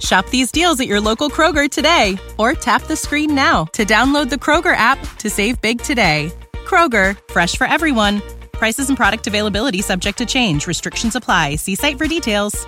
Shop 0.00 0.28
these 0.30 0.50
deals 0.50 0.78
at 0.80 0.86
your 0.86 1.00
local 1.00 1.30
Kroger 1.30 1.70
today 1.70 2.18
or 2.36 2.52
tap 2.52 2.82
the 2.82 2.96
screen 2.96 3.34
now 3.34 3.64
to 3.72 3.86
download 3.86 4.28
the 4.28 4.36
Kroger 4.36 4.76
app 4.76 4.98
to 5.18 5.30
save 5.30 5.60
big 5.62 5.80
today. 5.80 6.30
Kroger, 6.66 7.18
fresh 7.30 7.56
for 7.56 7.66
everyone. 7.66 8.20
Prices 8.52 8.88
and 8.88 8.96
product 8.96 9.26
availability 9.26 9.80
subject 9.80 10.18
to 10.18 10.26
change. 10.26 10.66
Restrictions 10.66 11.16
apply. 11.16 11.56
See 11.56 11.74
site 11.74 11.96
for 11.96 12.06
details. 12.06 12.66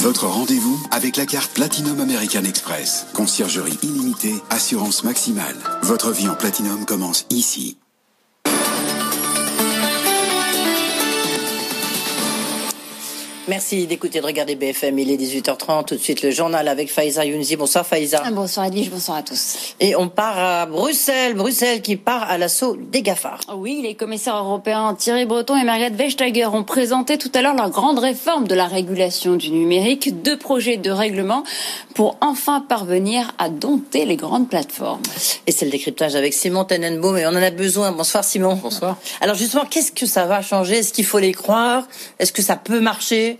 Votre 0.00 0.28
rendez-vous 0.28 0.80
avec 0.92 1.18
la 1.18 1.26
carte 1.26 1.52
Platinum 1.52 2.00
American 2.00 2.44
Express. 2.44 3.06
Conciergerie 3.12 3.78
illimitée, 3.82 4.40
assurance 4.48 5.04
maximale. 5.04 5.56
Votre 5.82 6.10
vie 6.10 6.26
en 6.26 6.36
Platinum 6.36 6.86
commence 6.86 7.26
ici. 7.28 7.79
Merci 13.50 13.88
d'écouter, 13.88 14.20
de 14.20 14.26
regarder 14.26 14.54
BFM. 14.54 14.96
Il 15.00 15.10
est 15.10 15.16
18h30. 15.16 15.84
Tout 15.84 15.96
de 15.96 16.00
suite, 16.00 16.22
le 16.22 16.30
journal 16.30 16.68
avec 16.68 16.88
Faiza 16.88 17.24
Younzi. 17.24 17.56
Bonsoir, 17.56 17.84
Faiza. 17.84 18.22
Bonsoir, 18.30 18.66
Edwige. 18.66 18.90
Bonsoir 18.90 19.16
à 19.16 19.22
tous. 19.24 19.74
Et 19.80 19.96
on 19.96 20.08
part 20.08 20.38
à 20.38 20.66
Bruxelles. 20.66 21.34
Bruxelles 21.34 21.82
qui 21.82 21.96
part 21.96 22.30
à 22.30 22.38
l'assaut 22.38 22.76
des 22.76 23.02
GAFAR. 23.02 23.40
Oui, 23.56 23.80
les 23.82 23.96
commissaires 23.96 24.36
européens 24.36 24.94
Thierry 24.94 25.26
Breton 25.26 25.56
et 25.56 25.64
Margrethe 25.64 25.96
Vestager 25.96 26.46
ont 26.46 26.62
présenté 26.62 27.18
tout 27.18 27.32
à 27.34 27.42
l'heure 27.42 27.56
leur 27.56 27.70
grande 27.70 27.98
réforme 27.98 28.46
de 28.46 28.54
la 28.54 28.68
régulation 28.68 29.34
du 29.34 29.50
numérique. 29.50 30.22
Deux 30.22 30.38
projets 30.38 30.76
de 30.76 30.92
règlement 30.92 31.42
pour 31.96 32.18
enfin 32.20 32.60
parvenir 32.60 33.32
à 33.38 33.48
dompter 33.48 34.04
les 34.04 34.14
grandes 34.14 34.48
plateformes. 34.48 35.02
Et 35.48 35.50
c'est 35.50 35.64
le 35.64 35.72
décryptage 35.72 36.14
avec 36.14 36.34
Simon 36.34 36.64
Tenenbaum. 36.64 37.18
Et 37.18 37.26
on 37.26 37.30
en 37.30 37.42
a 37.42 37.50
besoin. 37.50 37.90
Bonsoir, 37.90 38.22
Simon. 38.22 38.54
Bonsoir. 38.54 38.96
Alors, 39.20 39.34
justement, 39.34 39.64
qu'est-ce 39.68 39.90
que 39.90 40.06
ça 40.06 40.26
va 40.26 40.40
changer? 40.40 40.76
Est-ce 40.76 40.92
qu'il 40.92 41.04
faut 41.04 41.18
les 41.18 41.32
croire? 41.32 41.88
Est-ce 42.20 42.32
que 42.32 42.42
ça 42.42 42.54
peut 42.54 42.78
marcher? 42.78 43.39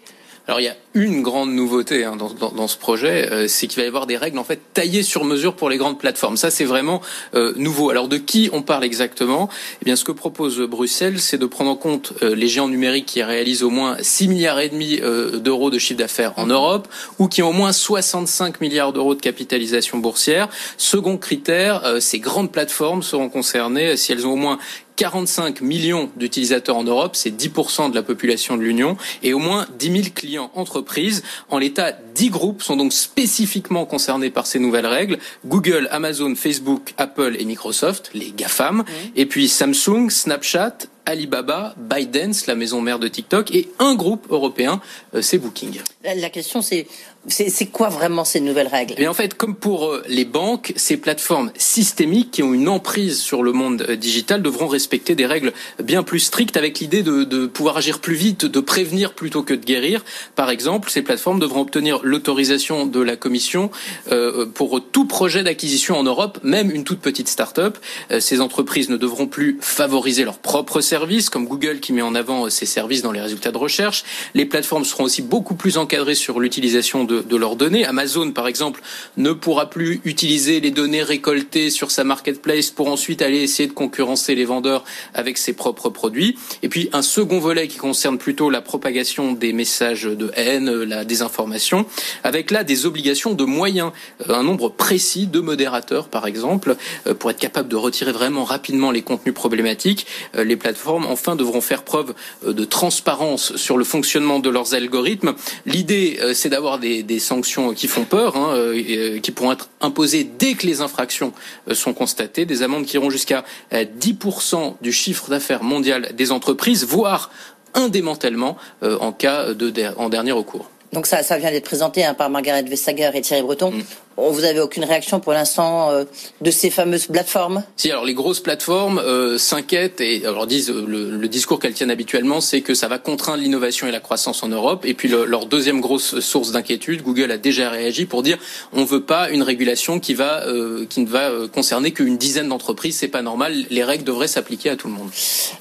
Alors 0.50 0.60
il 0.60 0.64
y 0.64 0.68
a 0.68 0.74
une 0.94 1.22
grande 1.22 1.52
nouveauté 1.52 2.02
hein, 2.02 2.16
dans, 2.16 2.66
ce 2.66 2.76
projet, 2.76 3.30
euh, 3.30 3.46
c'est 3.46 3.68
qu'il 3.68 3.78
va 3.78 3.84
y 3.84 3.86
avoir 3.86 4.08
des 4.08 4.16
règles 4.16 4.36
en 4.36 4.42
fait 4.42 4.58
taillées 4.74 5.04
sur 5.04 5.24
mesure 5.24 5.54
pour 5.54 5.70
les 5.70 5.76
grandes 5.76 5.96
plateformes. 5.96 6.36
Ça 6.36 6.50
c'est 6.50 6.64
vraiment 6.64 7.00
euh, 7.36 7.52
nouveau. 7.54 7.88
Alors 7.90 8.08
de 8.08 8.16
qui 8.16 8.50
on 8.52 8.60
parle 8.60 8.82
exactement? 8.82 9.48
Eh 9.80 9.84
bien 9.84 9.94
ce 9.94 10.02
que 10.02 10.10
propose 10.10 10.58
Bruxelles, 10.62 11.20
c'est 11.20 11.38
de 11.38 11.46
prendre 11.46 11.70
en 11.70 11.76
compte 11.76 12.14
euh, 12.24 12.34
les 12.34 12.48
géants 12.48 12.66
numériques 12.66 13.06
qui 13.06 13.22
réalisent 13.22 13.62
au 13.62 13.70
moins 13.70 13.96
6 14.00 14.26
milliards 14.26 14.58
et 14.58 14.70
demi 14.70 15.00
d'euros 15.34 15.70
de 15.70 15.78
chiffre 15.78 16.00
d'affaires 16.00 16.32
en 16.36 16.46
Europe 16.46 16.88
ou 17.20 17.28
qui 17.28 17.44
ont 17.44 17.50
au 17.50 17.52
moins 17.52 17.72
65 17.72 18.60
milliards 18.60 18.92
d'euros 18.92 19.14
de 19.14 19.20
capitalisation 19.20 19.98
boursière. 19.98 20.48
Second 20.78 21.16
critère, 21.16 21.98
ces 22.00 22.18
grandes 22.18 22.50
plateformes 22.50 23.04
seront 23.04 23.28
concernées 23.28 23.96
si 23.96 24.10
elles 24.10 24.26
ont 24.26 24.32
au 24.32 24.36
moins 24.36 24.58
45 25.00 25.62
millions 25.62 26.10
d'utilisateurs 26.16 26.76
en 26.76 26.84
Europe, 26.84 27.16
c'est 27.16 27.30
10% 27.30 27.88
de 27.90 27.94
la 27.94 28.02
population 28.02 28.58
de 28.58 28.62
l'Union, 28.62 28.98
et 29.22 29.32
au 29.32 29.38
moins 29.38 29.66
10 29.78 29.92
000 29.92 30.04
clients 30.14 30.50
entreprises. 30.54 31.22
En 31.48 31.56
l'état, 31.56 31.92
10 32.14 32.28
groupes 32.28 32.62
sont 32.62 32.76
donc 32.76 32.92
spécifiquement 32.92 33.86
concernés 33.86 34.28
par 34.28 34.46
ces 34.46 34.58
nouvelles 34.58 34.86
règles. 34.86 35.18
Google, 35.46 35.88
Amazon, 35.90 36.34
Facebook, 36.34 36.92
Apple 36.98 37.34
et 37.38 37.46
Microsoft, 37.46 38.10
les 38.12 38.30
GAFAM, 38.36 38.84
et 39.16 39.24
puis 39.24 39.48
Samsung, 39.48 40.10
Snapchat, 40.10 40.76
Alibaba, 41.06 41.74
ByteDance, 41.78 42.46
la 42.46 42.54
maison 42.54 42.82
mère 42.82 42.98
de 42.98 43.08
TikTok, 43.08 43.54
et 43.54 43.70
un 43.78 43.94
groupe 43.94 44.26
européen, 44.28 44.82
euh, 45.14 45.22
c'est 45.22 45.38
Booking. 45.38 45.80
La 46.04 46.28
question, 46.28 46.60
c'est 46.60 46.86
c'est 47.26 47.66
quoi 47.66 47.90
vraiment 47.90 48.24
ces 48.24 48.40
nouvelles 48.40 48.68
règles? 48.68 48.94
Et 48.96 49.06
en 49.06 49.12
fait, 49.12 49.34
comme 49.34 49.54
pour 49.54 49.98
les 50.08 50.24
banques, 50.24 50.72
ces 50.76 50.96
plateformes 50.96 51.52
systémiques 51.56 52.30
qui 52.30 52.42
ont 52.42 52.54
une 52.54 52.68
emprise 52.68 53.20
sur 53.20 53.42
le 53.42 53.52
monde 53.52 53.82
digital 53.82 54.40
devront 54.40 54.68
respecter 54.68 55.14
des 55.14 55.26
règles 55.26 55.52
bien 55.82 56.02
plus 56.02 56.20
strictes 56.20 56.56
avec 56.56 56.78
l'idée 56.80 57.02
de, 57.02 57.24
de, 57.24 57.46
pouvoir 57.46 57.76
agir 57.76 57.98
plus 57.98 58.14
vite, 58.14 58.46
de 58.46 58.60
prévenir 58.60 59.12
plutôt 59.12 59.42
que 59.42 59.52
de 59.52 59.64
guérir. 59.64 60.02
Par 60.34 60.48
exemple, 60.48 60.90
ces 60.90 61.02
plateformes 61.02 61.40
devront 61.40 61.60
obtenir 61.60 62.00
l'autorisation 62.02 62.86
de 62.86 63.00
la 63.00 63.16
Commission 63.16 63.70
euh, 64.10 64.46
pour 64.46 64.80
tout 64.82 65.04
projet 65.04 65.42
d'acquisition 65.42 65.98
en 65.98 66.04
Europe, 66.04 66.38
même 66.42 66.70
une 66.70 66.84
toute 66.84 67.00
petite 67.00 67.28
start-up. 67.28 67.76
Euh, 68.10 68.20
ces 68.20 68.40
entreprises 68.40 68.88
ne 68.88 68.96
devront 68.96 69.26
plus 69.26 69.58
favoriser 69.60 70.24
leurs 70.24 70.38
propres 70.38 70.80
services, 70.80 71.28
comme 71.28 71.46
Google 71.46 71.80
qui 71.80 71.92
met 71.92 72.02
en 72.02 72.14
avant 72.14 72.48
ses 72.48 72.66
services 72.66 73.02
dans 73.02 73.12
les 73.12 73.20
résultats 73.20 73.52
de 73.52 73.58
recherche. 73.58 74.04
Les 74.34 74.46
plateformes 74.46 74.84
seront 74.84 75.04
aussi 75.04 75.20
beaucoup 75.20 75.54
plus 75.54 75.76
encadrées 75.76 76.14
sur 76.14 76.40
l'utilisation 76.40 77.04
de, 77.10 77.36
leurs 77.36 77.56
données. 77.56 77.84
Amazon, 77.84 78.30
par 78.32 78.46
exemple, 78.46 78.80
ne 79.16 79.32
pourra 79.32 79.68
plus 79.68 80.00
utiliser 80.04 80.60
les 80.60 80.70
données 80.70 81.02
récoltées 81.02 81.70
sur 81.70 81.90
sa 81.90 82.04
marketplace 82.04 82.70
pour 82.70 82.88
ensuite 82.88 83.22
aller 83.22 83.38
essayer 83.38 83.68
de 83.68 83.72
concurrencer 83.72 84.34
les 84.34 84.44
vendeurs 84.44 84.84
avec 85.14 85.38
ses 85.38 85.52
propres 85.52 85.90
produits. 85.90 86.38
Et 86.62 86.68
puis 86.68 86.88
un 86.92 87.02
second 87.02 87.38
volet 87.38 87.68
qui 87.68 87.78
concerne 87.78 88.18
plutôt 88.18 88.50
la 88.50 88.60
propagation 88.60 89.32
des 89.32 89.52
messages 89.52 90.04
de 90.04 90.30
haine, 90.36 90.70
la 90.70 91.04
désinformation, 91.04 91.86
avec 92.24 92.50
là 92.50 92.64
des 92.64 92.86
obligations 92.86 93.34
de 93.34 93.44
moyens, 93.44 93.92
un 94.28 94.42
nombre 94.42 94.68
précis 94.68 95.26
de 95.26 95.40
modérateurs, 95.40 96.08
par 96.08 96.26
exemple, 96.26 96.76
pour 97.18 97.30
être 97.30 97.38
capable 97.38 97.68
de 97.68 97.76
retirer 97.76 98.12
vraiment 98.12 98.44
rapidement 98.44 98.90
les 98.90 99.02
contenus 99.02 99.34
problématiques. 99.34 100.06
Les 100.34 100.56
plateformes, 100.56 101.06
enfin, 101.06 101.36
devront 101.36 101.60
faire 101.60 101.82
preuve 101.82 102.14
de 102.46 102.64
transparence 102.64 103.56
sur 103.56 103.76
le 103.76 103.84
fonctionnement 103.84 104.38
de 104.38 104.50
leurs 104.50 104.74
algorithmes. 104.74 105.34
L'idée, 105.66 106.18
c'est 106.34 106.48
d'avoir 106.48 106.78
des, 106.78 106.99
des, 107.02 107.18
sanctions 107.18 107.74
qui 107.74 107.88
font 107.88 108.04
peur, 108.04 108.36
hein, 108.36 108.54
euh, 108.54 109.18
qui 109.20 109.30
pourront 109.30 109.52
être 109.52 109.68
imposées 109.80 110.24
dès 110.24 110.54
que 110.54 110.66
les 110.66 110.80
infractions 110.80 111.32
euh, 111.68 111.74
sont 111.74 111.92
constatées, 111.92 112.44
des 112.44 112.62
amendes 112.62 112.86
qui 112.86 112.96
iront 112.96 113.10
jusqu'à 113.10 113.44
10% 113.72 114.74
du 114.80 114.92
chiffre 114.92 115.30
d'affaires 115.30 115.62
mondial 115.62 116.10
des 116.14 116.32
entreprises, 116.32 116.84
voire 116.84 117.30
un 117.74 117.88
démantèlement 117.88 118.56
euh, 118.82 118.98
en 118.98 119.12
cas 119.12 119.54
de, 119.54 119.72
en 119.96 120.08
dernier 120.08 120.32
recours. 120.32 120.70
Donc 120.92 121.06
ça, 121.06 121.22
ça 121.22 121.38
vient 121.38 121.50
d'être 121.50 121.64
présenté 121.64 122.04
hein, 122.04 122.14
par 122.14 122.30
Margaret 122.30 122.62
Vestager 122.62 123.10
et 123.14 123.20
Thierry 123.20 123.42
Breton. 123.42 123.70
Mm. 123.70 123.82
Vous 124.28 124.44
avez 124.44 124.60
aucune 124.60 124.84
réaction 124.84 125.18
pour 125.20 125.32
l'instant 125.32 125.90
euh, 125.90 126.04
de 126.40 126.50
ces 126.50 126.70
fameuses 126.70 127.06
plateformes? 127.06 127.64
Si, 127.76 127.90
alors 127.90 128.04
les 128.04 128.14
grosses 128.14 128.40
plateformes 128.40 128.98
euh, 128.98 129.38
s'inquiètent 129.38 130.00
et 130.00 130.26
alors 130.26 130.46
disent 130.46 130.70
euh, 130.70 130.84
le, 130.86 131.10
le 131.10 131.28
discours 131.28 131.58
qu'elles 131.58 131.72
tiennent 131.72 131.90
habituellement, 131.90 132.40
c'est 132.40 132.60
que 132.60 132.74
ça 132.74 132.88
va 132.88 132.98
contraindre 132.98 133.42
l'innovation 133.42 133.86
et 133.86 133.90
la 133.90 134.00
croissance 134.00 134.42
en 134.42 134.48
Europe. 134.48 134.84
Et 134.84 134.94
puis 134.94 135.08
le, 135.08 135.24
leur 135.24 135.46
deuxième 135.46 135.80
grosse 135.80 136.20
source 136.20 136.52
d'inquiétude, 136.52 137.02
Google 137.02 137.30
a 137.30 137.38
déjà 137.38 137.70
réagi 137.70 138.04
pour 138.04 138.22
dire 138.22 138.38
on 138.72 138.84
veut 138.84 139.02
pas 139.02 139.30
une 139.30 139.42
régulation 139.42 140.00
qui 140.00 140.14
va 140.14 140.46
euh, 140.46 140.84
qui 140.88 141.00
ne 141.00 141.08
va 141.08 141.30
concerner 141.52 141.92
qu'une 141.92 142.18
dizaine 142.18 142.48
d'entreprises. 142.48 142.98
C'est 142.98 143.08
pas 143.08 143.22
normal. 143.22 143.54
Les 143.70 143.84
règles 143.84 144.04
devraient 144.04 144.28
s'appliquer 144.28 144.70
à 144.70 144.76
tout 144.76 144.88
le 144.88 144.94
monde. 144.94 145.10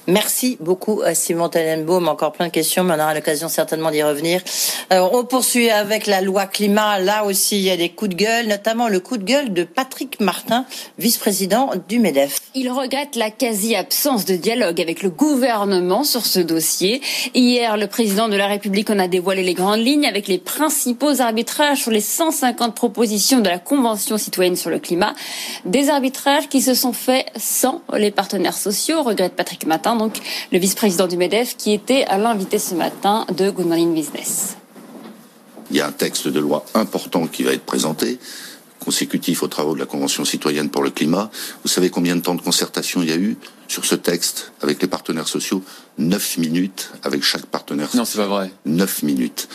Merci 0.06 0.58
beaucoup 0.60 1.00
à 1.02 1.14
Simon 1.14 1.48
Tenenbaum. 1.48 2.08
Encore 2.08 2.32
plein 2.32 2.48
de 2.48 2.52
questions, 2.52 2.84
mais 2.84 2.94
on 2.94 3.00
aura 3.00 3.14
l'occasion 3.14 3.48
certainement 3.48 3.90
d'y 3.90 4.02
revenir. 4.02 4.42
on 4.90 5.24
poursuit 5.24 5.70
avec 5.70 6.06
la 6.06 6.20
loi 6.20 6.46
climat. 6.46 6.98
Là 6.98 7.24
aussi, 7.24 7.56
il 7.58 7.62
y 7.62 7.70
a 7.70 7.76
des 7.76 7.90
coups 7.90 8.10
de 8.10 8.16
gueule 8.16 8.49
notamment 8.50 8.88
le 8.88 9.00
coup 9.00 9.16
de 9.16 9.24
gueule 9.24 9.52
de 9.52 9.62
Patrick 9.62 10.20
Martin, 10.20 10.66
vice-président 10.98 11.70
du 11.88 12.00
MEDEF. 12.00 12.40
Il 12.54 12.70
regrette 12.70 13.14
la 13.14 13.30
quasi-absence 13.30 14.24
de 14.24 14.34
dialogue 14.34 14.80
avec 14.80 15.02
le 15.02 15.10
gouvernement 15.10 16.02
sur 16.04 16.26
ce 16.26 16.40
dossier. 16.40 17.00
Hier, 17.34 17.76
le 17.76 17.86
président 17.86 18.28
de 18.28 18.36
la 18.36 18.48
République 18.48 18.90
en 18.90 18.98
a 18.98 19.06
dévoilé 19.06 19.44
les 19.44 19.54
grandes 19.54 19.80
lignes 19.80 20.06
avec 20.06 20.26
les 20.26 20.38
principaux 20.38 21.20
arbitrages 21.20 21.82
sur 21.82 21.92
les 21.92 22.00
150 22.00 22.74
propositions 22.74 23.40
de 23.40 23.48
la 23.48 23.60
Convention 23.60 24.18
citoyenne 24.18 24.56
sur 24.56 24.70
le 24.70 24.80
climat. 24.80 25.14
Des 25.64 25.88
arbitrages 25.88 26.48
qui 26.48 26.60
se 26.60 26.74
sont 26.74 26.92
faits 26.92 27.26
sans 27.36 27.82
les 27.96 28.10
partenaires 28.10 28.56
sociaux, 28.56 29.02
regrette 29.02 29.34
Patrick 29.34 29.64
Martin, 29.64 29.94
donc 29.94 30.18
le 30.50 30.58
vice-président 30.58 31.06
du 31.06 31.16
MEDEF 31.16 31.56
qui 31.56 31.72
était 31.72 32.04
à 32.06 32.18
l'invité 32.18 32.58
ce 32.58 32.74
matin 32.74 33.26
de 33.36 33.50
Good 33.50 33.66
Morning 33.66 33.94
Business. 33.94 34.59
Il 35.70 35.76
y 35.76 35.80
a 35.80 35.86
un 35.86 35.92
texte 35.92 36.28
de 36.28 36.40
loi 36.40 36.64
important 36.74 37.26
qui 37.26 37.42
va 37.42 37.52
être 37.52 37.64
présenté, 37.64 38.18
consécutif 38.80 39.42
aux 39.42 39.48
travaux 39.48 39.74
de 39.74 39.78
la 39.78 39.86
Convention 39.86 40.24
citoyenne 40.24 40.70
pour 40.70 40.82
le 40.82 40.90
climat. 40.90 41.30
Vous 41.62 41.68
savez 41.68 41.90
combien 41.90 42.16
de 42.16 42.22
temps 42.22 42.34
de 42.34 42.42
concertation 42.42 43.02
il 43.02 43.08
y 43.08 43.12
a 43.12 43.16
eu? 43.16 43.36
Sur 43.70 43.84
ce 43.84 43.94
texte 43.94 44.50
avec 44.62 44.82
les 44.82 44.88
partenaires 44.88 45.28
sociaux 45.28 45.62
9 45.98 46.38
minutes 46.38 46.90
avec 47.04 47.22
chaque 47.22 47.46
partenaire. 47.46 47.88
Non, 47.94 48.04
c'est 48.04 48.18
pas 48.18 48.26
vrai. 48.26 48.50
9 48.66 49.02
minutes. 49.04 49.48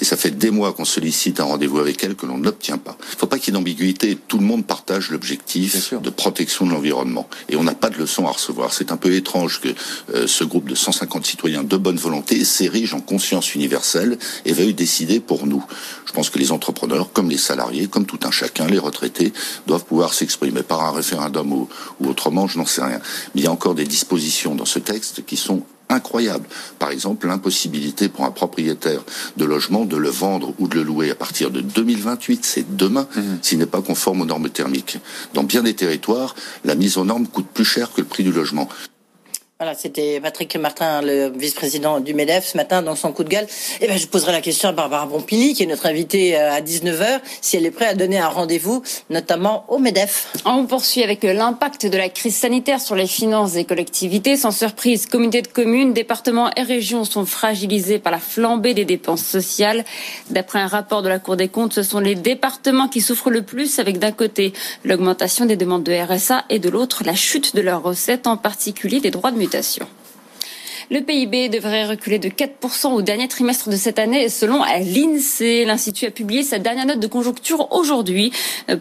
Et 0.00 0.04
ça 0.04 0.16
fait 0.16 0.30
des 0.30 0.50
mois 0.50 0.72
qu'on 0.72 0.84
sollicite 0.84 1.38
un 1.38 1.44
rendez-vous 1.44 1.78
avec 1.78 2.02
elle 2.02 2.16
que 2.16 2.26
l'on 2.26 2.38
n'obtient 2.38 2.78
pas. 2.78 2.96
Il 3.10 3.14
ne 3.14 3.18
faut 3.18 3.26
pas 3.26 3.38
qu'il 3.38 3.52
y 3.52 3.56
ait 3.56 3.60
d'ambiguïté. 3.60 4.18
Tout 4.26 4.38
le 4.38 4.44
monde 4.44 4.66
partage 4.66 5.10
l'objectif 5.10 5.94
de 5.94 6.10
protection 6.10 6.66
de 6.66 6.72
l'environnement. 6.72 7.28
Et 7.50 7.56
on 7.56 7.62
n'a 7.62 7.74
pas 7.74 7.90
de 7.90 7.98
leçon 7.98 8.26
à 8.26 8.30
recevoir. 8.30 8.72
C'est 8.72 8.90
un 8.90 8.96
peu 8.96 9.14
étrange 9.14 9.60
que 9.60 9.68
euh, 10.14 10.26
ce 10.26 10.42
groupe 10.42 10.68
de 10.68 10.74
150 10.74 11.24
citoyens 11.24 11.62
de 11.62 11.76
bonne 11.76 11.98
volonté 11.98 12.44
s'érige 12.44 12.94
en 12.94 13.00
conscience 13.00 13.54
universelle 13.54 14.18
et 14.44 14.52
veuille 14.52 14.74
décider 14.74 15.20
pour 15.20 15.46
nous. 15.46 15.64
Je 16.06 16.12
pense 16.12 16.30
que 16.30 16.38
les 16.38 16.52
entrepreneurs, 16.52 17.12
comme 17.12 17.30
les 17.30 17.38
salariés, 17.38 17.86
comme 17.86 18.06
tout 18.06 18.20
un 18.24 18.30
chacun, 18.30 18.66
les 18.66 18.78
retraités, 18.78 19.32
doivent 19.66 19.84
pouvoir 19.84 20.14
s'exprimer 20.14 20.62
par 20.62 20.82
un 20.82 20.90
référendum 20.90 21.52
ou, 21.52 21.68
ou 22.00 22.08
autrement, 22.08 22.48
je 22.48 22.58
n'en 22.58 22.66
sais 22.66 22.82
rien. 22.82 23.00
Mais 23.34 23.42
il 23.42 23.44
y 23.44 23.46
a 23.46 23.51
encore 23.52 23.74
des 23.74 23.84
dispositions 23.84 24.54
dans 24.54 24.64
ce 24.64 24.78
texte 24.78 25.24
qui 25.24 25.36
sont 25.36 25.62
incroyable. 25.92 26.48
Par 26.78 26.90
exemple, 26.90 27.26
l'impossibilité 27.26 28.08
pour 28.08 28.24
un 28.24 28.30
propriétaire 28.30 29.02
de 29.36 29.44
logement 29.44 29.84
de 29.84 29.96
le 29.96 30.08
vendre 30.08 30.54
ou 30.58 30.66
de 30.66 30.76
le 30.76 30.82
louer 30.82 31.10
à 31.10 31.14
partir 31.14 31.50
de 31.50 31.60
2028, 31.60 32.44
c'est 32.44 32.76
demain, 32.76 33.06
mhm. 33.14 33.38
s'il 33.42 33.58
n'est 33.58 33.66
pas 33.66 33.82
conforme 33.82 34.22
aux 34.22 34.26
normes 34.26 34.48
thermiques. 34.48 34.98
Dans 35.34 35.44
bien 35.44 35.62
des 35.62 35.74
territoires, 35.74 36.34
la 36.64 36.74
mise 36.74 36.96
aux 36.96 37.04
normes 37.04 37.26
coûte 37.26 37.46
plus 37.52 37.64
cher 37.64 37.92
que 37.92 38.00
le 38.00 38.06
prix 38.06 38.24
du 38.24 38.32
logement. 38.32 38.68
Voilà, 39.62 39.76
c'était 39.78 40.18
Patrick 40.20 40.56
Martin, 40.56 41.02
le 41.02 41.30
vice-président 41.38 42.00
du 42.00 42.14
MEDEF, 42.14 42.44
ce 42.44 42.56
matin, 42.56 42.82
dans 42.82 42.96
son 42.96 43.12
coup 43.12 43.22
de 43.22 43.28
gueule. 43.28 43.46
Eh 43.80 43.86
ben, 43.86 43.96
je 43.96 44.08
poserai 44.08 44.32
la 44.32 44.40
question 44.40 44.68
à 44.68 44.72
Barbara 44.72 45.06
Bompili, 45.06 45.54
qui 45.54 45.62
est 45.62 45.66
notre 45.66 45.86
invitée 45.86 46.36
euh, 46.36 46.52
à 46.52 46.60
19h, 46.60 47.20
si 47.40 47.56
elle 47.56 47.64
est 47.64 47.70
prête 47.70 47.90
à 47.90 47.94
donner 47.94 48.18
un 48.18 48.26
rendez-vous, 48.26 48.82
notamment 49.08 49.64
au 49.68 49.78
MEDEF. 49.78 50.32
On 50.46 50.66
poursuit 50.66 51.04
avec 51.04 51.22
l'impact 51.22 51.86
de 51.86 51.96
la 51.96 52.08
crise 52.08 52.34
sanitaire 52.34 52.80
sur 52.80 52.96
les 52.96 53.06
finances 53.06 53.52
des 53.52 53.64
collectivités. 53.64 54.36
Sans 54.36 54.50
surprise, 54.50 55.06
comités 55.06 55.42
de 55.42 55.46
communes, 55.46 55.92
départements 55.92 56.50
et 56.56 56.62
régions 56.62 57.04
sont 57.04 57.24
fragilisés 57.24 58.00
par 58.00 58.10
la 58.10 58.18
flambée 58.18 58.74
des 58.74 58.84
dépenses 58.84 59.24
sociales. 59.24 59.84
D'après 60.30 60.58
un 60.58 60.66
rapport 60.66 61.02
de 61.02 61.08
la 61.08 61.20
Cour 61.20 61.36
des 61.36 61.46
comptes, 61.46 61.74
ce 61.74 61.84
sont 61.84 62.00
les 62.00 62.16
départements 62.16 62.88
qui 62.88 63.00
souffrent 63.00 63.30
le 63.30 63.42
plus, 63.42 63.78
avec 63.78 64.00
d'un 64.00 64.10
côté 64.10 64.54
l'augmentation 64.84 65.46
des 65.46 65.54
demandes 65.54 65.84
de 65.84 65.92
RSA 65.92 66.46
et 66.50 66.58
de 66.58 66.68
l'autre 66.68 67.04
la 67.04 67.14
chute 67.14 67.54
de 67.54 67.60
leurs 67.60 67.84
recettes, 67.84 68.26
en 68.26 68.36
particulier 68.36 68.98
des 68.98 69.12
droits 69.12 69.30
de 69.30 69.38
mutation 69.38 69.51
consultation. 69.52 70.01
Le 70.92 71.00
PIB 71.00 71.48
devrait 71.48 71.86
reculer 71.86 72.18
de 72.18 72.28
4% 72.28 72.92
au 72.92 73.00
dernier 73.00 73.26
trimestre 73.26 73.70
de 73.70 73.76
cette 73.76 73.98
année 73.98 74.28
selon 74.28 74.62
l'INSEE. 74.62 75.64
L'Institut 75.64 76.04
a 76.04 76.10
publié 76.10 76.42
sa 76.42 76.58
dernière 76.58 76.84
note 76.84 77.00
de 77.00 77.06
conjoncture 77.06 77.72
aujourd'hui. 77.72 78.30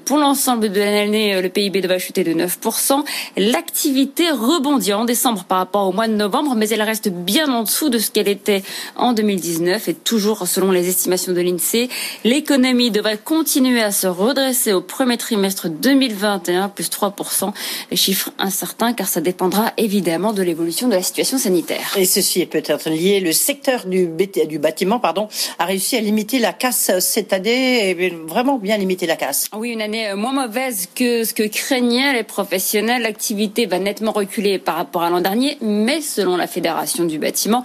Pour 0.03 0.17
l'ensemble 0.17 0.69
de 0.69 0.79
l'année, 0.81 1.41
le 1.41 1.47
PIB 1.47 1.79
devrait 1.79 1.99
chuter 1.99 2.25
de 2.25 2.33
9%. 2.33 3.05
L'activité 3.37 4.29
rebondit 4.29 4.91
en 4.91 5.05
décembre 5.05 5.45
par 5.45 5.59
rapport 5.59 5.87
au 5.87 5.93
mois 5.93 6.09
de 6.09 6.13
novembre, 6.13 6.53
mais 6.57 6.67
elle 6.67 6.81
reste 6.81 7.07
bien 7.07 7.49
en 7.49 7.63
dessous 7.63 7.87
de 7.87 7.97
ce 7.97 8.11
qu'elle 8.11 8.27
était 8.27 8.61
en 8.97 9.13
2019 9.13 9.87
et 9.87 9.93
toujours 9.93 10.45
selon 10.47 10.71
les 10.71 10.89
estimations 10.89 11.31
de 11.31 11.39
l'INSEE. 11.39 11.87
L'économie 12.25 12.91
devrait 12.91 13.19
continuer 13.23 13.81
à 13.81 13.93
se 13.93 14.07
redresser 14.07 14.73
au 14.73 14.81
premier 14.81 15.15
trimestre 15.15 15.69
2021, 15.69 16.67
plus 16.67 16.89
3%. 16.89 17.53
Les 17.89 17.95
chiffres 17.95 18.31
incertains 18.37 18.91
car 18.91 19.07
ça 19.07 19.21
dépendra 19.21 19.71
évidemment 19.77 20.33
de 20.33 20.43
l'évolution 20.43 20.89
de 20.89 20.95
la 20.95 21.03
situation 21.03 21.37
sanitaire. 21.37 22.00
Et 22.01 22.06
ceci 22.06 22.42
est 22.42 22.48
peut-être 22.48 22.89
lié. 22.89 23.19
Le 23.19 23.31
secteur 23.31 23.86
du, 23.86 24.09
du 24.48 24.57
bâtiment 24.57 25.00
pardon, 25.00 25.27
a 25.59 25.65
réussi 25.65 25.98
à 25.98 26.01
limiter 26.01 26.39
la 26.39 26.51
casse 26.51 26.98
cette 26.98 27.31
année, 27.31 27.92
et 27.92 28.09
vraiment 28.09 28.57
bien 28.57 28.75
limiter 28.77 29.06
la 29.06 29.15
casse. 29.15 29.50
Oui, 29.56 29.69
une 29.69 29.83
année 29.83 30.09
euh, 30.09 30.15
moins 30.15 30.33
mauvaise 30.33 30.89
que 30.95 31.24
ce 31.24 31.36
que 31.36 31.44
craignaient 31.44 32.13
les 32.13 32.24
professionnels. 32.24 33.03
L'activité 33.03 33.68
va 33.68 33.77
nettement 33.77 34.13
reculer 34.13 34.57
par 34.57 34.77
rapport 34.77 35.03
à 35.03 35.12
l'an 35.12 35.21
dernier, 35.21 35.59
mais 35.62 36.01
selon 36.01 36.38
la 36.38 36.48
Fédération 36.48 37.03
du 37.03 37.19
bâtiment, 37.19 37.63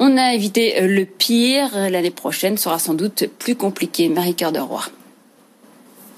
on 0.00 0.18
a 0.18 0.34
évité 0.34 0.82
le 0.82 1.06
pire. 1.06 1.70
L'année 1.74 2.10
prochaine 2.10 2.58
sera 2.58 2.78
sans 2.78 2.92
doute 2.92 3.24
plus 3.38 3.56
compliquée. 3.56 4.10
Marie-Cœur 4.10 4.52
de 4.52 4.60
Roy. 4.60 4.82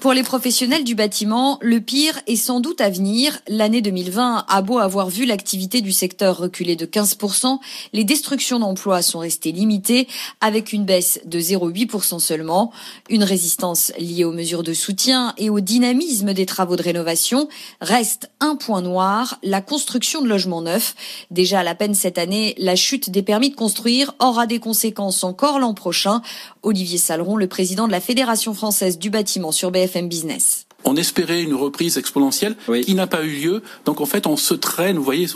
Pour 0.01 0.13
les 0.13 0.23
professionnels 0.23 0.83
du 0.83 0.95
bâtiment, 0.95 1.59
le 1.61 1.79
pire 1.79 2.19
est 2.25 2.35
sans 2.35 2.59
doute 2.59 2.81
à 2.81 2.89
venir. 2.89 3.37
L'année 3.47 3.83
2020 3.83 4.45
a 4.47 4.61
beau 4.63 4.79
avoir 4.79 5.09
vu 5.09 5.25
l'activité 5.25 5.81
du 5.81 5.91
secteur 5.91 6.39
reculer 6.39 6.75
de 6.75 6.87
15%, 6.87 7.59
les 7.93 8.03
destructions 8.03 8.57
d'emplois 8.57 9.03
sont 9.03 9.19
restées 9.19 9.51
limitées 9.51 10.07
avec 10.39 10.73
une 10.73 10.85
baisse 10.85 11.19
de 11.25 11.39
0,8% 11.39 12.17
seulement. 12.17 12.71
Une 13.11 13.23
résistance 13.23 13.93
liée 13.99 14.23
aux 14.23 14.31
mesures 14.31 14.63
de 14.63 14.73
soutien 14.73 15.35
et 15.37 15.51
au 15.51 15.59
dynamisme 15.59 16.33
des 16.33 16.47
travaux 16.47 16.77
de 16.77 16.81
rénovation 16.81 17.47
reste 17.79 18.31
un 18.39 18.55
point 18.55 18.81
noir, 18.81 19.37
la 19.43 19.61
construction 19.61 20.23
de 20.23 20.27
logements 20.27 20.63
neufs. 20.63 20.95
Déjà 21.29 21.59
à 21.59 21.63
la 21.63 21.75
peine 21.75 21.93
cette 21.93 22.17
année, 22.17 22.55
la 22.57 22.75
chute 22.75 23.11
des 23.11 23.21
permis 23.21 23.51
de 23.51 23.55
construire 23.55 24.15
aura 24.17 24.47
des 24.47 24.57
conséquences 24.57 25.23
encore 25.23 25.59
l'an 25.59 25.75
prochain. 25.75 26.23
Olivier 26.63 26.97
Saleron, 26.97 27.37
le 27.37 27.47
président 27.47 27.85
de 27.85 27.91
la 27.91 28.01
Fédération 28.01 28.55
française 28.55 28.97
du 28.97 29.11
bâtiment 29.11 29.51
sur 29.51 29.69
BFM 29.91 30.07
Business. 30.07 30.65
On 30.83 30.95
espérait 30.95 31.43
une 31.43 31.53
reprise 31.53 31.97
exponentielle 31.97 32.55
qui 32.83 32.95
n'a 32.95 33.07
pas 33.07 33.23
eu 33.23 33.29
lieu. 33.29 33.63
Donc 33.85 34.01
en 34.01 34.05
fait, 34.05 34.25
on 34.25 34.35
se 34.35 34.53
traîne, 34.53 34.97
vous 34.97 35.03
voyez, 35.03 35.27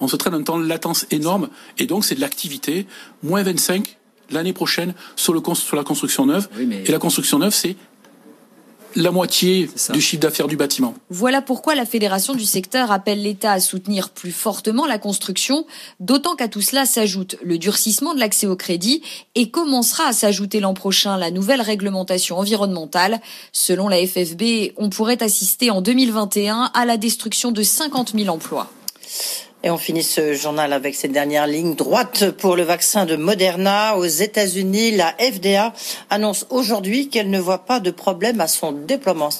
on, 0.00 0.08
se 0.08 0.16
traîne 0.16 0.34
un 0.34 0.42
temps 0.42 0.58
de 0.58 0.66
latence 0.66 1.06
énorme. 1.10 1.48
Et 1.78 1.86
donc 1.86 2.04
c'est 2.04 2.14
de 2.14 2.20
l'activité, 2.20 2.86
moins 3.22 3.42
25 3.42 3.98
l'année 4.30 4.52
prochaine 4.52 4.94
sur, 5.16 5.34
le, 5.34 5.40
sur 5.54 5.76
la 5.76 5.82
construction 5.82 6.26
neuve. 6.26 6.48
Et 6.58 6.90
la 6.90 6.98
construction 6.98 7.38
neuve, 7.38 7.52
c'est 7.52 7.76
la 8.96 9.10
moitié 9.10 9.68
du 9.92 10.00
chiffre 10.00 10.22
d'affaires 10.22 10.48
du 10.48 10.56
bâtiment. 10.56 10.94
Voilà 11.10 11.42
pourquoi 11.42 11.74
la 11.74 11.86
fédération 11.86 12.34
du 12.34 12.44
secteur 12.44 12.90
appelle 12.92 13.22
l'État 13.22 13.52
à 13.52 13.60
soutenir 13.60 14.10
plus 14.10 14.32
fortement 14.32 14.86
la 14.86 14.98
construction, 14.98 15.66
d'autant 16.00 16.36
qu'à 16.36 16.48
tout 16.48 16.60
cela 16.60 16.86
s'ajoute 16.86 17.36
le 17.42 17.58
durcissement 17.58 18.14
de 18.14 18.20
l'accès 18.20 18.46
au 18.46 18.56
crédit 18.56 19.02
et 19.34 19.50
commencera 19.50 20.04
à 20.04 20.12
s'ajouter 20.12 20.60
l'an 20.60 20.74
prochain 20.74 21.16
la 21.16 21.30
nouvelle 21.30 21.60
réglementation 21.60 22.38
environnementale. 22.38 23.20
Selon 23.52 23.88
la 23.88 24.06
FFB, 24.06 24.72
on 24.76 24.90
pourrait 24.90 25.22
assister 25.22 25.70
en 25.70 25.80
2021 25.80 26.70
à 26.74 26.84
la 26.84 26.96
destruction 26.96 27.52
de 27.52 27.62
50 27.62 28.12
000 28.16 28.28
emplois. 28.28 28.70
Et 29.64 29.70
on 29.70 29.78
finit 29.78 30.02
ce 30.02 30.34
journal 30.34 30.72
avec 30.72 30.96
cette 30.96 31.12
dernière 31.12 31.46
ligne 31.46 31.76
droite 31.76 32.32
pour 32.32 32.56
le 32.56 32.64
vaccin 32.64 33.06
de 33.06 33.14
Moderna. 33.14 33.96
Aux 33.96 34.04
États-Unis, 34.04 34.90
la 34.90 35.14
FDA 35.20 35.72
annonce 36.10 36.46
aujourd'hui 36.50 37.08
qu'elle 37.08 37.30
ne 37.30 37.38
voit 37.38 37.64
pas 37.64 37.78
de 37.78 37.92
problème 37.92 38.40
à 38.40 38.48
son 38.48 38.72
déploiement 38.72 39.30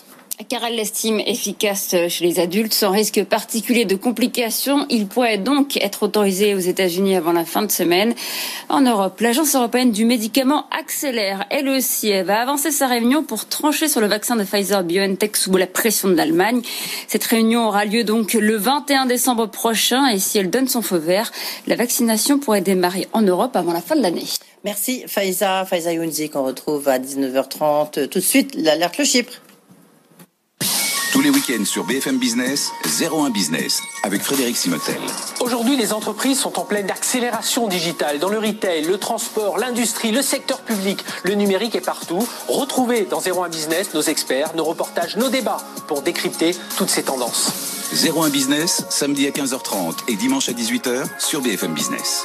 car 0.49 0.65
elle 0.65 0.77
l'estime 0.77 1.21
efficace 1.21 1.95
chez 2.09 2.25
les 2.25 2.41
adultes 2.41 2.75
sans 2.75 2.91
risque 2.91 3.25
particulier 3.25 3.85
de 3.85 3.97
complications. 3.97 4.87
Il 4.91 5.07
pourrait 5.07 5.39
donc 5.39 5.77
être 5.77 6.03
autorisé 6.03 6.55
aux 6.55 6.59
États-Unis 6.59 7.17
avant 7.17 7.33
la 7.33 7.45
fin 7.45 7.63
de 7.63 7.71
semaine. 7.71 8.15
En 8.69 8.81
Europe, 8.81 9.21
l'Agence 9.21 9.55
européenne 9.55 9.93
du 9.93 10.05
médicament 10.05 10.67
accélère. 10.71 11.45
Elle 11.51 11.69
aussi, 11.69 12.09
elle 12.09 12.27
va 12.27 12.41
avancer 12.41 12.71
sa 12.71 12.87
réunion 12.87 13.23
pour 13.23 13.47
trancher 13.47 13.89
sur 13.89 14.01
le 14.01 14.07
vaccin 14.07 14.37
de 14.37 14.45
Pfizer 14.45 14.83
BioNTech 14.83 15.37
sous 15.37 15.57
la 15.57 15.67
pression 15.67 16.09
de 16.09 16.15
l'Allemagne. 16.15 16.63
Cette 17.09 17.25
réunion 17.25 17.69
aura 17.69 17.85
lieu 17.85 18.05
donc 18.05 18.35
le 18.35 18.57
21 18.57 19.07
décembre 19.07 19.47
prochain 19.47 20.07
et 20.09 20.19
si 20.19 20.39
elle 20.39 20.51
donne 20.51 20.69
son 20.69 20.83
feu 20.83 20.99
vert, 20.99 21.31
la 21.67 21.77
vaccination 21.77 22.39
pourrait 22.39 22.61
démarrer 22.63 23.09
en 23.13 23.23
Europe 23.23 23.55
avant 23.57 23.73
la 23.73 23.81
fin 23.81 23.97
de 23.97 24.03
l'année. 24.03 24.25
Merci 24.65 25.05
Faiza, 25.07 25.65
Faiza 25.65 25.93
Younzi 25.93 26.31
qu'on 26.31 26.45
retrouve 26.45 26.89
à 26.89 26.99
19h30. 26.99 28.09
Tout 28.09 28.19
de 28.19 28.25
suite, 28.25 28.55
l'alerte 28.55 28.99
le 28.99 29.05
Chypre. 29.05 29.33
Tous 31.23 31.29
les 31.29 31.35
week-ends 31.35 31.65
sur 31.65 31.85
BFM 31.85 32.19
Business, 32.19 32.73
01 33.01 33.31
Business, 33.31 33.81
avec 34.03 34.23
Frédéric 34.23 34.57
Simotel. 34.57 34.97
Aujourd'hui, 35.39 35.77
les 35.77 35.93
entreprises 35.93 36.41
sont 36.41 36.59
en 36.59 36.65
pleine 36.65 36.91
accélération 36.91 37.69
digitale 37.69 38.19
dans 38.19 38.29
le 38.29 38.41
retail, 38.41 38.83
le 38.83 38.99
transport, 38.99 39.57
l'industrie, 39.57 40.11
le 40.11 40.21
secteur 40.21 40.63
public. 40.63 40.99
Le 41.23 41.35
numérique 41.35 41.77
est 41.77 41.81
partout. 41.81 42.27
Retrouvez 42.49 43.03
dans 43.03 43.21
01 43.21 43.51
Business 43.51 43.95
nos 43.95 44.01
experts, 44.01 44.57
nos 44.57 44.65
reportages, 44.65 45.17
nos 45.17 45.29
débats 45.29 45.65
pour 45.87 46.03
décrypter 46.03 46.57
toutes 46.77 46.91
ces 46.91 47.05
tendances. 47.05 47.53
01 47.93 48.31
Business, 48.31 48.85
samedi 48.91 49.29
à 49.29 49.31
15h30 49.31 49.99
et 50.09 50.17
dimanche 50.17 50.49
à 50.49 50.53
18h 50.53 51.05
sur 51.21 51.41
BFM 51.41 51.73
Business. 51.73 52.25